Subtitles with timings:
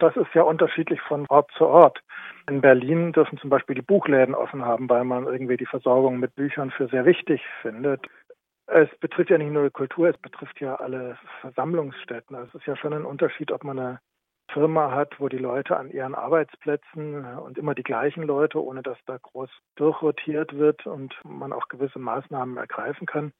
[0.00, 2.02] Das ist ja unterschiedlich von Ort zu Ort.
[2.48, 6.34] In Berlin dürfen zum Beispiel die Buchläden offen haben, weil man irgendwie die Versorgung mit
[6.34, 8.06] Büchern für sehr wichtig findet.
[8.66, 12.34] Es betrifft ja nicht nur die Kultur, es betrifft ja alle Versammlungsstätten.
[12.34, 14.00] Also es ist ja schon ein Unterschied, ob man eine
[14.50, 18.98] Firma hat, wo die Leute an ihren Arbeitsplätzen und immer die gleichen Leute, ohne dass
[19.04, 23.32] da groß durchrotiert wird und man auch gewisse Maßnahmen ergreifen kann.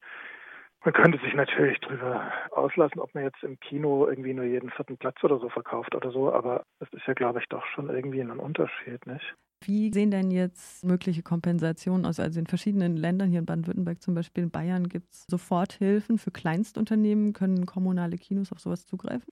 [0.82, 4.96] Man könnte sich natürlich darüber auslassen, ob man jetzt im Kino irgendwie nur jeden vierten
[4.96, 8.20] Platz oder so verkauft oder so, aber das ist ja, glaube ich, doch schon irgendwie
[8.20, 9.34] ein Unterschied, nicht?
[9.62, 12.19] Wie sehen denn jetzt mögliche Kompensationen aus?
[12.19, 16.30] Also in verschiedenen Ländern, hier in Baden-Württemberg zum Beispiel, in Bayern gibt es Soforthilfen für
[16.30, 17.34] Kleinstunternehmen.
[17.34, 19.30] Können kommunale Kinos auf sowas zugreifen?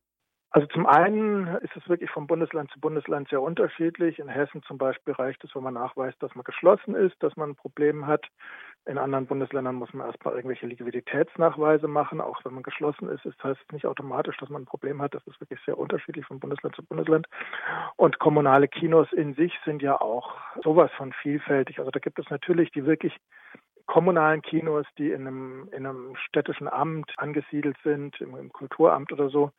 [0.50, 4.18] Also zum einen ist es wirklich von Bundesland zu Bundesland sehr unterschiedlich.
[4.18, 7.50] In Hessen zum Beispiel reicht es, wenn man nachweist, dass man geschlossen ist, dass man
[7.50, 8.26] ein Problem hat.
[8.88, 12.22] In anderen Bundesländern muss man erstmal irgendwelche Liquiditätsnachweise machen.
[12.22, 15.14] Auch wenn man geschlossen ist, ist heißt nicht automatisch, dass man ein Problem hat.
[15.14, 17.26] Das ist wirklich sehr unterschiedlich von Bundesland zu Bundesland.
[17.96, 21.80] Und kommunale Kinos in sich sind ja auch sowas von vielfältig.
[21.80, 23.14] Also da gibt es natürlich die wirklich
[23.84, 29.28] kommunalen Kinos, die in einem, in einem städtischen Amt angesiedelt sind, im, im Kulturamt oder
[29.28, 29.50] so.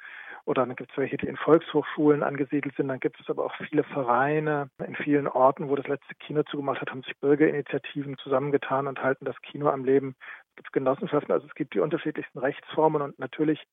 [0.46, 2.88] Oder dann gibt es welche, die in Volkshochschulen angesiedelt sind.
[2.88, 4.70] Dann gibt es aber auch viele Vereine.
[4.86, 9.26] In vielen Orten, wo das letzte Kino zugemacht hat, haben sich Bürgerinitiativen zusammengetan und halten
[9.26, 10.16] das Kino am Leben.
[10.50, 13.64] Es gibt Genossenschaften, also es gibt die unterschiedlichsten Rechtsformen und natürlich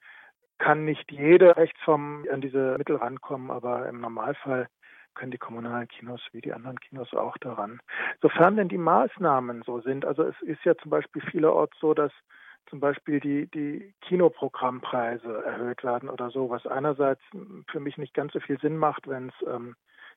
[0.59, 4.69] kann nicht jede Rechtsform an diese Mittel rankommen, aber im Normalfall
[5.15, 7.81] können die kommunalen Kinos wie die anderen Kinos auch daran.
[8.21, 12.13] Sofern denn die Maßnahmen so sind, also es ist ja zum Beispiel vielerorts so, dass
[12.69, 17.23] zum Beispiel die, die Kinoprogrammpreise erhöht werden oder so, was einerseits
[17.71, 19.77] für mich nicht ganz so viel Sinn macht, wenn es ähm,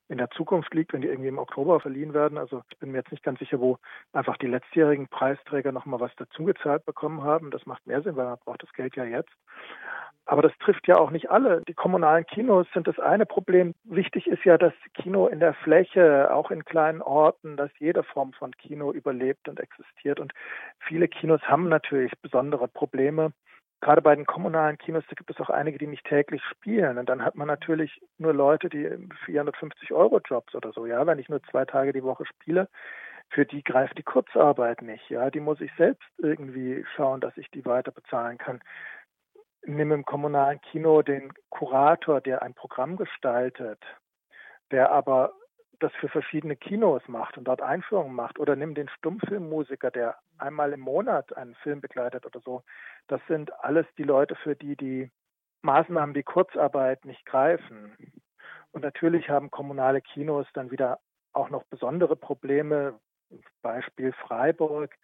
[0.09, 2.37] in der Zukunft liegt, wenn die irgendwie im Oktober verliehen werden.
[2.37, 3.77] Also ich bin mir jetzt nicht ganz sicher, wo
[4.11, 7.51] einfach die letztjährigen Preisträger nochmal was dazugezahlt bekommen haben.
[7.51, 9.31] Das macht mehr Sinn, weil man braucht das Geld ja jetzt.
[10.25, 11.63] Aber das trifft ja auch nicht alle.
[11.67, 13.73] Die kommunalen Kinos sind das eine Problem.
[13.83, 18.33] Wichtig ist ja, dass Kino in der Fläche, auch in kleinen Orten, dass jede Form
[18.33, 20.19] von Kino überlebt und existiert.
[20.19, 20.33] Und
[20.79, 23.31] viele Kinos haben natürlich besondere Probleme.
[23.81, 26.97] Gerade bei den kommunalen Kinos, da gibt es auch einige, die nicht täglich spielen.
[26.97, 28.89] Und dann hat man natürlich nur Leute, die
[29.25, 32.67] 450 Euro Jobs oder so, ja, wenn ich nur zwei Tage die Woche spiele,
[33.29, 35.29] für die greift die Kurzarbeit nicht, ja.
[35.29, 38.59] Die muss ich selbst irgendwie schauen, dass ich die weiter bezahlen kann
[39.65, 43.81] nimm im kommunalen Kino den Kurator, der ein Programm gestaltet,
[44.71, 45.33] der aber
[45.79, 48.39] das für verschiedene Kinos macht und dort Einführungen macht.
[48.39, 52.63] Oder nimm den Stummfilmmusiker, der einmal im Monat einen Film begleitet oder so.
[53.07, 55.11] Das sind alles die Leute, für die die
[55.61, 57.95] Maßnahmen wie Kurzarbeit nicht greifen.
[58.71, 60.99] Und natürlich haben kommunale Kinos dann wieder
[61.33, 62.99] auch noch besondere Probleme.
[63.61, 64.95] Beispiel Freiburg.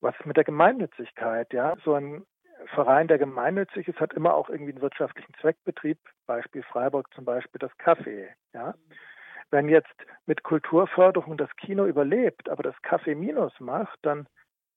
[0.00, 1.52] Was mit der Gemeinnützigkeit?
[1.52, 2.26] Ja, so ein
[2.74, 5.98] Verein, der gemeinnützig ist, hat immer auch irgendwie einen wirtschaftlichen Zweckbetrieb.
[6.26, 8.28] Beispiel Freiburg zum Beispiel das Café.
[8.52, 8.74] Ja.
[9.52, 9.94] Wenn jetzt
[10.26, 14.26] mit Kulturförderung das Kino überlebt, aber das Café Minus macht, dann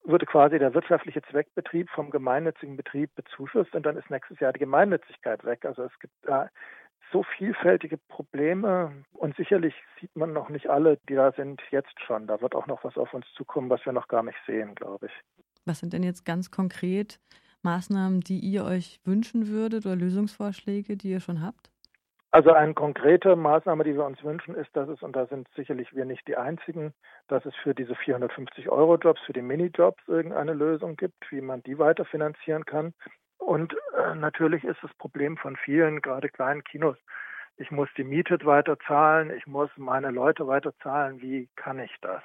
[0.04, 4.60] würde quasi der wirtschaftliche Zweckbetrieb vom gemeinnützigen Betrieb bezuschusst und dann ist nächstes Jahr die
[4.60, 5.64] Gemeinnützigkeit weg.
[5.64, 6.50] Also es gibt da
[7.10, 12.26] so vielfältige Probleme und sicherlich sieht man noch nicht alle, die da sind, jetzt schon.
[12.26, 15.06] Da wird auch noch was auf uns zukommen, was wir noch gar nicht sehen, glaube
[15.06, 15.12] ich.
[15.64, 17.18] Was sind denn jetzt ganz konkret
[17.62, 21.70] Maßnahmen, die ihr euch wünschen würdet oder Lösungsvorschläge, die ihr schon habt?
[22.36, 25.96] Also eine konkrete Maßnahme, die wir uns wünschen, ist, dass es, und da sind sicherlich
[25.96, 26.92] wir nicht die Einzigen,
[27.28, 32.66] dass es für diese 450-Euro-Jobs, für die Minijobs irgendeine Lösung gibt, wie man die weiterfinanzieren
[32.66, 32.92] kann.
[33.38, 36.98] Und äh, natürlich ist das Problem von vielen, gerade kleinen Kinos,
[37.56, 41.96] ich muss die Miete weiter zahlen, ich muss meine Leute weiter zahlen, wie kann ich
[42.02, 42.22] das?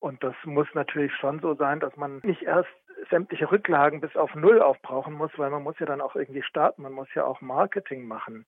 [0.00, 2.68] Und das muss natürlich schon so sein, dass man nicht erst
[3.10, 6.82] sämtliche Rücklagen bis auf Null aufbrauchen muss, weil man muss ja dann auch irgendwie starten,
[6.82, 8.46] man muss ja auch Marketing machen.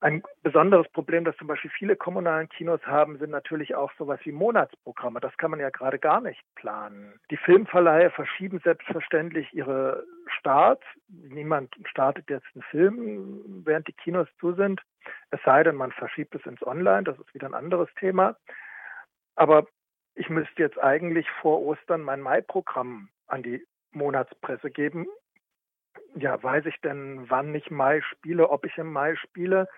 [0.00, 4.32] Ein besonderes Problem, das zum Beispiel viele kommunalen Kinos haben, sind natürlich auch sowas wie
[4.32, 5.20] Monatsprogramme.
[5.20, 7.20] Das kann man ja gerade gar nicht planen.
[7.30, 10.04] Die Filmverleihe verschieben selbstverständlich ihre
[10.38, 10.82] Starts.
[11.08, 14.80] Niemand startet jetzt einen Film, während die Kinos zu sind.
[15.30, 17.04] Es sei denn, man verschiebt es ins Online.
[17.04, 18.36] Das ist wieder ein anderes Thema.
[19.36, 19.66] Aber
[20.14, 25.06] ich müsste jetzt eigentlich vor Ostern mein Mai-Programm an die Monatspresse geben.
[26.14, 29.68] Ja, weiß ich denn, wann ich Mai spiele, ob ich im Mai spiele?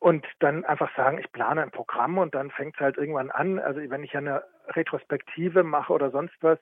[0.00, 3.58] Und dann einfach sagen, ich plane ein Programm und dann fängt es halt irgendwann an.
[3.58, 6.58] Also wenn ich eine Retrospektive mache oder sonst was,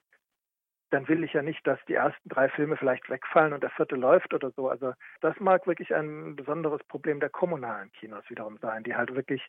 [0.91, 3.95] dann will ich ja nicht, dass die ersten drei Filme vielleicht wegfallen und der vierte
[3.95, 4.69] läuft oder so.
[4.69, 9.45] Also das mag wirklich ein besonderes Problem der kommunalen Kinos wiederum sein, die halt wirklich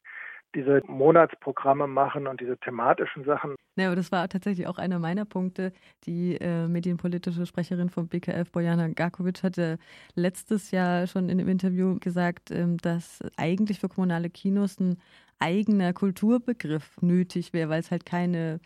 [0.57, 3.55] diese Monatsprogramme machen und diese thematischen Sachen.
[3.77, 5.73] Ja, aber das war tatsächlich auch einer meiner Punkte.
[6.05, 9.79] Die äh, medienpolitische Sprecherin vom BKF, Bojana Garkovic, hatte
[10.15, 14.97] letztes Jahr schon in einem Interview gesagt, ähm, dass eigentlich für kommunale Kinos ein
[15.39, 18.59] eigener Kulturbegriff nötig wäre, weil es halt keine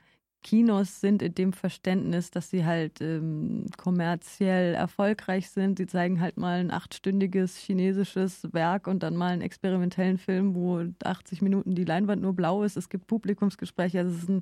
[0.43, 5.79] Kinos sind in dem Verständnis, dass sie halt ähm, kommerziell erfolgreich sind.
[5.79, 10.83] Sie zeigen halt mal ein achtstündiges chinesisches Werk und dann mal einen experimentellen Film, wo
[11.05, 12.77] 80 Minuten die Leinwand nur blau ist.
[12.77, 13.99] Es gibt Publikumsgespräche.
[13.99, 14.41] Also es ist ein,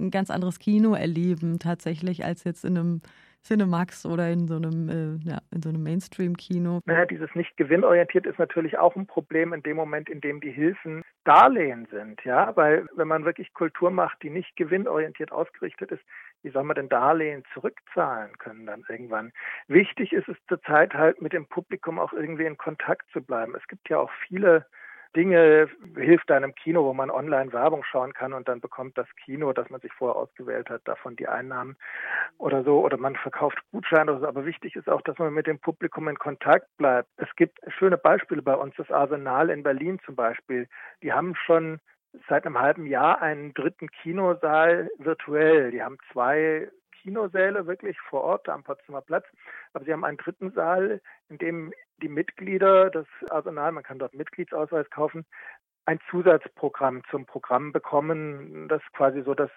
[0.00, 3.00] ein ganz anderes Kino erleben tatsächlich als jetzt in einem
[3.44, 6.80] Cinemax oder in so einem, äh, ja, in so einem Mainstream-Kino.
[6.86, 10.50] Naja, dieses nicht gewinnorientiert ist natürlich auch ein Problem in dem Moment, in dem die
[10.50, 16.02] Hilfen Darlehen sind, ja, weil wenn man wirklich Kultur macht, die nicht gewinnorientiert ausgerichtet ist,
[16.42, 19.32] wie soll man denn Darlehen zurückzahlen können dann irgendwann?
[19.66, 23.54] Wichtig ist es zurzeit halt mit dem Publikum auch irgendwie in Kontakt zu bleiben.
[23.54, 24.66] Es gibt ja auch viele
[25.16, 29.52] Dinge hilft einem Kino, wo man online Werbung schauen kann und dann bekommt das Kino,
[29.52, 31.76] das man sich vorher ausgewählt hat, davon die Einnahmen
[32.38, 34.26] oder so oder man verkauft Gutscheine oder so.
[34.26, 37.08] Aber wichtig ist auch, dass man mit dem Publikum in Kontakt bleibt.
[37.16, 40.68] Es gibt schöne Beispiele bei uns, das Arsenal in Berlin zum Beispiel.
[41.02, 41.80] Die haben schon
[42.28, 45.70] seit einem halben Jahr einen dritten Kinosaal virtuell.
[45.70, 46.68] Die haben zwei
[47.04, 49.26] Kinosäle wirklich vor Ort am Potsdamer Platz.
[49.74, 51.72] Aber sie haben einen dritten Saal, in dem
[52.02, 55.26] die Mitglieder, das Arsenal, man kann dort Mitgliedsausweis kaufen,
[55.84, 59.50] ein Zusatzprogramm zum Programm bekommen, das quasi so das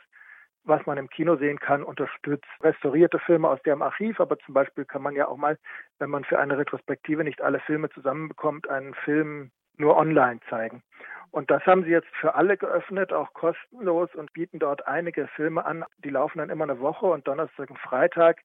[0.64, 4.84] was man im Kino sehen kann, unterstützt restaurierte Filme aus dem Archiv, aber zum Beispiel
[4.84, 5.58] kann man ja auch mal,
[5.98, 10.84] wenn man für eine Retrospektive nicht alle Filme zusammenbekommt, einen Film nur online zeigen.
[11.32, 15.66] Und das haben sie jetzt für alle geöffnet, auch kostenlos und bieten dort einige Filme
[15.66, 15.86] an.
[16.00, 18.42] Die laufen dann immer eine Woche und Donnerstag und Freitag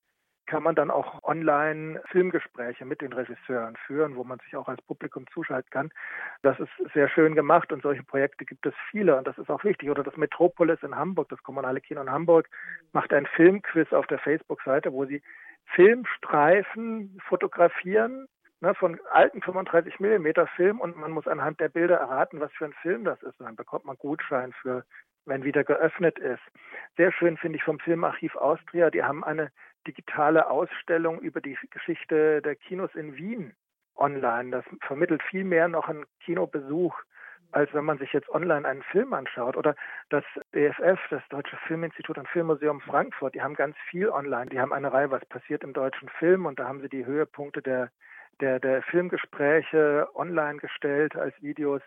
[0.47, 4.83] kann man dann auch online Filmgespräche mit den Regisseuren führen, wo man sich auch als
[4.83, 5.91] Publikum zuschalten kann.
[6.43, 9.65] Das ist sehr schön gemacht und solche Projekte gibt es viele und das ist auch
[9.65, 9.89] wichtig.
[9.89, 12.51] Oder das Metropolis in Hamburg, das kommunale Kino in Hamburg,
[12.93, 15.23] macht ein Filmquiz auf der Facebook-Seite, wo sie
[15.75, 18.27] Filmstreifen fotografieren
[18.63, 22.65] ne, von alten 35 Millimeter Film und man muss anhand der Bilder erraten, was für
[22.65, 23.39] ein Film das ist.
[23.41, 24.85] Und dann bekommt man Gutschein für,
[25.27, 26.43] wenn wieder geöffnet ist.
[26.97, 29.51] Sehr schön finde ich vom Filmarchiv Austria, die haben eine
[29.87, 33.53] digitale Ausstellung über die Geschichte der Kinos in Wien
[33.97, 34.51] online.
[34.51, 36.95] Das vermittelt viel mehr noch einen Kinobesuch,
[37.51, 39.57] als wenn man sich jetzt online einen Film anschaut.
[39.57, 39.75] Oder
[40.09, 40.25] das
[40.55, 44.47] DFF, das Deutsche Filminstitut und Filmmuseum Frankfurt, die haben ganz viel online.
[44.47, 47.61] Die haben eine Reihe, was passiert im deutschen Film und da haben sie die Höhepunkte
[47.61, 47.91] der
[48.41, 51.83] der, der Filmgespräche online gestellt als Videos.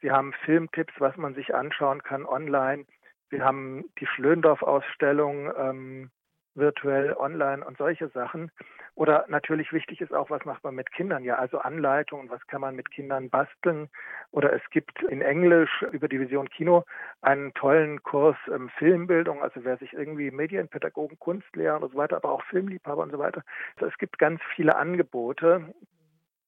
[0.00, 2.84] Sie haben Filmtipps, was man sich anschauen kann online.
[3.28, 6.10] Wir haben die Schlöndorff-Ausstellung ähm,
[6.54, 8.50] virtuell online und solche Sachen.
[8.94, 11.24] Oder natürlich wichtig ist auch, was macht man mit Kindern?
[11.24, 13.88] Ja, also Anleitungen, was kann man mit Kindern basteln?
[14.30, 16.84] Oder es gibt in Englisch über die Vision Kino
[17.22, 22.30] einen tollen Kurs ähm, Filmbildung, also wer sich irgendwie Medienpädagogen, Kunstlehrer und so weiter, aber
[22.30, 23.42] auch Filmliebhaber und so weiter.
[23.76, 25.72] Also es gibt ganz viele Angebote.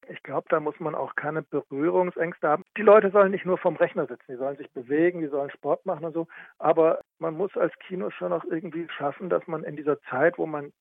[0.08, 2.64] Ich glaube, da muss man auch keine Berührungsängste haben.
[2.76, 5.86] Die Leute sollen nicht nur vom Rechner sitzen, die sollen sich bewegen, die sollen Sport
[5.86, 6.26] machen und so.
[6.58, 10.46] Aber man muss als Kino schon auch irgendwie schaffen, dass man in dieser Zeit, wo
[10.46, 10.72] man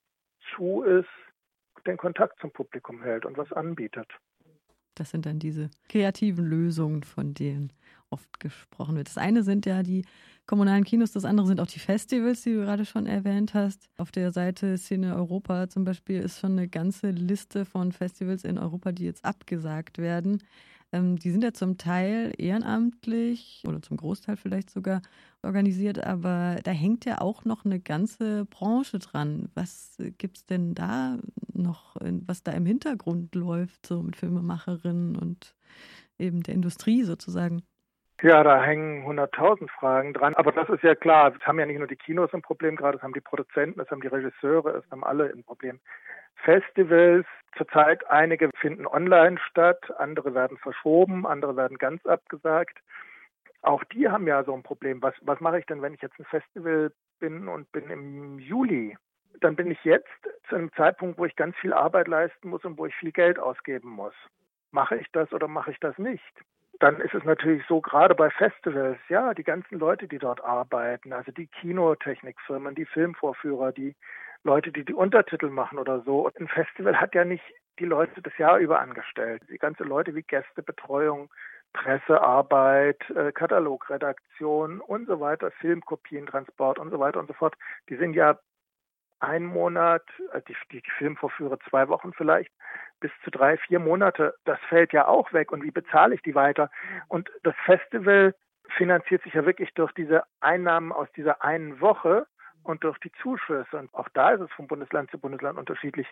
[0.56, 1.10] zu ist,
[1.86, 4.08] den Kontakt zum Publikum hält und was anbietet.
[4.96, 7.72] Das sind dann diese kreativen Lösungen, von denen
[8.10, 9.08] oft gesprochen wird.
[9.08, 10.06] Das eine sind ja die
[10.52, 13.90] kommunalen Kinos, das andere sind auch die Festivals, die du gerade schon erwähnt hast.
[13.98, 18.58] Auf der Seite Szene Europa zum Beispiel ist schon eine ganze Liste von Festivals in
[18.58, 20.44] Europa, die jetzt abgesagt werden.
[20.92, 25.02] Ähm, die sind ja zum Teil ehrenamtlich oder zum Großteil vielleicht sogar
[25.42, 29.48] organisiert, aber da hängt ja auch noch eine ganze Branche dran.
[29.54, 31.18] Was gibt es denn da
[31.54, 31.96] noch,
[32.28, 35.56] was da im Hintergrund läuft, so mit Filmemacherinnen und
[36.20, 37.62] eben der Industrie sozusagen?
[38.24, 40.36] Ja, da hängen hunderttausend Fragen dran.
[40.36, 41.34] Aber das ist ja klar.
[41.36, 43.90] Es haben ja nicht nur die Kinos ein Problem gerade, es haben die Produzenten, es
[43.90, 45.80] haben die Regisseure, es haben alle ein Problem.
[46.36, 47.26] Festivals,
[47.58, 52.78] zurzeit einige finden online statt, andere werden verschoben, andere werden ganz abgesagt.
[53.64, 55.02] Auch die haben ja so ein Problem.
[55.02, 58.98] Was, was mache ich denn, wenn ich jetzt ein Festival bin und bin im Juli?
[59.40, 60.10] Dann bin ich jetzt
[60.48, 63.40] zu einem Zeitpunkt, wo ich ganz viel Arbeit leisten muss und wo ich viel Geld
[63.40, 64.14] ausgeben muss.
[64.70, 66.22] Mache ich das oder mache ich das nicht?
[66.82, 71.14] Dann ist es natürlich so, gerade bei Festivals, ja, die ganzen Leute, die dort arbeiten,
[71.14, 73.96] also die Kinotechnikfirmen, die Filmvorführer, die
[74.44, 76.26] Leute, die die Untertitel machen oder so.
[76.26, 77.44] Und ein Festival hat ja nicht
[77.80, 79.44] die Leute das Jahr über angestellt.
[79.50, 81.30] Die ganzen Leute wie Gästebetreuung,
[81.74, 87.56] Pressearbeit, äh, Katalogredaktion und so weiter, Filmkopientransport und so weiter und so fort,
[87.90, 88.40] die sind ja
[89.22, 92.52] ein Monat, äh, die, die Filmvorführer zwei Wochen vielleicht,
[93.00, 95.52] bis zu drei, vier Monate, das fällt ja auch weg.
[95.52, 96.70] Und wie bezahle ich die weiter?
[97.08, 98.36] Und das Festival
[98.78, 102.28] finanziert sich ja wirklich durch diese Einnahmen aus dieser einen Woche
[102.64, 103.78] und durch die Zuschüsse.
[103.78, 106.08] Und auch da ist es von Bundesland zu Bundesland unterschiedlich.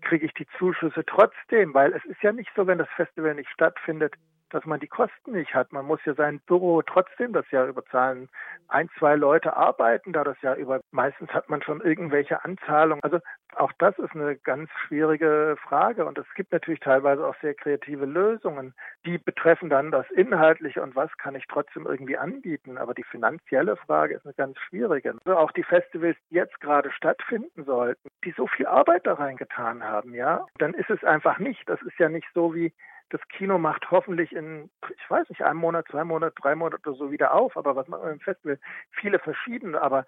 [0.00, 1.74] Kriege ich die Zuschüsse trotzdem?
[1.74, 4.14] Weil es ist ja nicht so, wenn das Festival nicht stattfindet,
[4.50, 5.72] dass man die Kosten nicht hat.
[5.72, 8.28] Man muss ja sein Büro trotzdem das Jahr überzahlen.
[8.68, 10.80] Ein, zwei Leute arbeiten da das Jahr über.
[10.90, 13.02] Meistens hat man schon irgendwelche Anzahlungen.
[13.02, 13.18] Also
[13.56, 16.04] auch das ist eine ganz schwierige Frage.
[16.04, 18.74] Und es gibt natürlich teilweise auch sehr kreative Lösungen.
[19.06, 22.78] Die betreffen dann das Inhaltliche und was kann ich trotzdem irgendwie anbieten.
[22.78, 25.14] Aber die finanzielle Frage ist eine ganz schwierige.
[25.24, 29.82] Also auch die Festivals, die jetzt gerade stattfinden sollten, die so viel Arbeit da reingetan
[29.82, 31.68] haben, ja, dann ist es einfach nicht.
[31.68, 32.72] Das ist ja nicht so wie
[33.10, 36.96] das Kino macht hoffentlich in, ich weiß nicht, einem Monat, zwei Monate, drei Monate oder
[36.96, 37.56] so wieder auf.
[37.56, 38.58] Aber was macht man im Festival?
[38.92, 39.80] Viele verschiedene.
[39.80, 40.06] Aber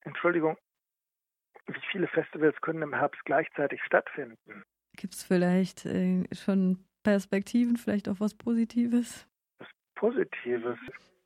[0.00, 0.56] Entschuldigung,
[1.66, 4.64] wie viele Festivals können im Herbst gleichzeitig stattfinden?
[4.96, 9.28] Gibt es vielleicht äh, schon Perspektiven, vielleicht auch was Positives?
[9.58, 10.78] Was Positives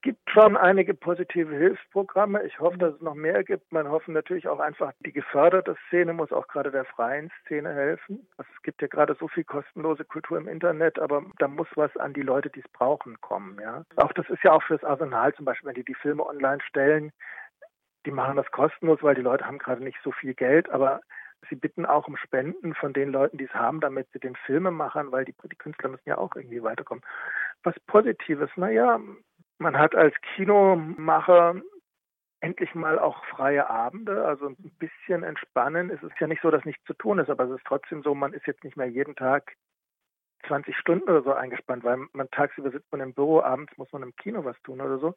[0.02, 2.42] gibt schon einige positive Hilfsprogramme.
[2.44, 3.72] Ich hoffe, dass es noch mehr gibt.
[3.72, 8.26] Man hofft natürlich auch einfach, die geförderte Szene muss auch gerade der freien Szene helfen.
[8.36, 11.96] Also es gibt ja gerade so viel kostenlose Kultur im Internet, aber da muss was
[11.96, 13.58] an die Leute, die es brauchen, kommen.
[13.60, 13.84] Ja.
[13.96, 17.12] Auch das ist ja auch fürs Arsenal zum Beispiel, wenn die die Filme online stellen,
[18.06, 21.00] die machen das kostenlos, weil die Leute haben gerade nicht so viel Geld, aber
[21.48, 25.12] Sie bitten auch um Spenden von den Leuten, die es haben, damit sie den Filmemachern,
[25.12, 27.04] weil die, die Künstler müssen ja auch irgendwie weiterkommen.
[27.62, 28.98] Was Positives, naja,
[29.58, 31.56] man hat als Kinomacher
[32.40, 35.90] endlich mal auch freie Abende, also ein bisschen entspannen.
[35.90, 38.14] Es ist ja nicht so, dass nichts zu tun ist, aber es ist trotzdem so,
[38.14, 39.56] man ist jetzt nicht mehr jeden Tag
[40.46, 44.04] 20 Stunden oder so eingespannt, weil man tagsüber sitzt man im Büro, abends muss man
[44.04, 45.14] im Kino was tun oder so.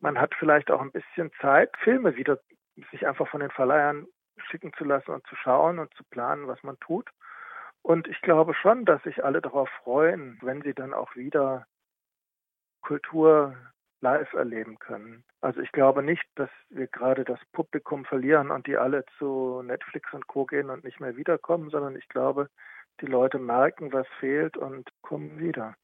[0.00, 2.40] Man hat vielleicht auch ein bisschen Zeit, Filme wieder
[2.90, 4.06] sich einfach von den Verleihern
[4.50, 7.08] schicken zu lassen und zu schauen und zu planen, was man tut.
[7.82, 11.66] Und ich glaube schon, dass sich alle darauf freuen, wenn sie dann auch wieder
[12.82, 13.56] Kultur
[14.04, 15.24] live erleben können.
[15.40, 20.12] Also ich glaube nicht, dass wir gerade das Publikum verlieren und die alle zu Netflix
[20.12, 22.48] und Co gehen und nicht mehr wiederkommen, sondern ich glaube,
[23.00, 25.74] die Leute merken, was fehlt und kommen wieder.